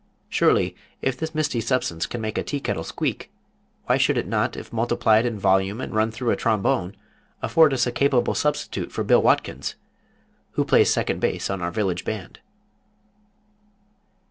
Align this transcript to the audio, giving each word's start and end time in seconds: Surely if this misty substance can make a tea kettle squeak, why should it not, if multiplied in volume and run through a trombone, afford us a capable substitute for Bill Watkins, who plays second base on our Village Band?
Surely 0.29 0.75
if 1.03 1.15
this 1.15 1.35
misty 1.35 1.61
substance 1.61 2.07
can 2.07 2.19
make 2.19 2.35
a 2.35 2.41
tea 2.43 2.59
kettle 2.59 2.83
squeak, 2.83 3.29
why 3.85 3.97
should 3.97 4.17
it 4.17 4.25
not, 4.25 4.57
if 4.57 4.73
multiplied 4.73 5.27
in 5.27 5.37
volume 5.37 5.79
and 5.79 5.93
run 5.93 6.09
through 6.09 6.31
a 6.31 6.35
trombone, 6.35 6.95
afford 7.43 7.71
us 7.71 7.85
a 7.85 7.91
capable 7.91 8.33
substitute 8.33 8.91
for 8.91 9.03
Bill 9.03 9.21
Watkins, 9.21 9.75
who 10.53 10.65
plays 10.65 10.91
second 10.91 11.19
base 11.19 11.51
on 11.51 11.61
our 11.61 11.69
Village 11.69 12.03
Band? 12.03 12.39